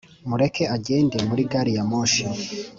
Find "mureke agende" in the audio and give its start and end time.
0.29-1.17